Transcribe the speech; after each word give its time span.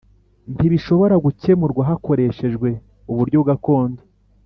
Ntibishobora 0.55 1.15
gukemurwa 1.25 1.81
hakorehejwe 1.89 2.69
uburyo 3.11 3.39
gakondo 3.47 4.01